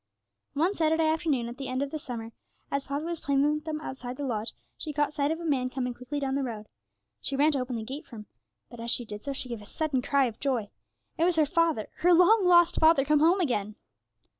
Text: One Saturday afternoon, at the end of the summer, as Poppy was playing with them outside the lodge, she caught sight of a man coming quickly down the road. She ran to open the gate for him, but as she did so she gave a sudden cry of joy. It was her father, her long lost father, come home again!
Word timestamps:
One 0.55 0.73
Saturday 0.73 1.05
afternoon, 1.07 1.47
at 1.47 1.57
the 1.59 1.67
end 1.67 1.83
of 1.83 1.91
the 1.91 1.99
summer, 1.99 2.31
as 2.71 2.85
Poppy 2.85 3.05
was 3.05 3.19
playing 3.19 3.43
with 3.53 3.65
them 3.65 3.79
outside 3.81 4.17
the 4.17 4.25
lodge, 4.25 4.51
she 4.75 4.93
caught 4.93 5.13
sight 5.13 5.29
of 5.29 5.39
a 5.39 5.45
man 5.45 5.69
coming 5.69 5.93
quickly 5.93 6.19
down 6.19 6.33
the 6.33 6.41
road. 6.41 6.65
She 7.21 7.35
ran 7.35 7.51
to 7.51 7.59
open 7.59 7.75
the 7.75 7.83
gate 7.83 8.07
for 8.07 8.15
him, 8.15 8.25
but 8.71 8.79
as 8.79 8.89
she 8.89 9.05
did 9.05 9.23
so 9.23 9.31
she 9.31 9.47
gave 9.49 9.61
a 9.61 9.65
sudden 9.67 10.01
cry 10.01 10.25
of 10.25 10.39
joy. 10.39 10.71
It 11.19 11.23
was 11.25 11.35
her 11.35 11.45
father, 11.45 11.85
her 11.97 12.15
long 12.15 12.47
lost 12.47 12.77
father, 12.77 13.05
come 13.05 13.19
home 13.19 13.39
again! 13.39 13.75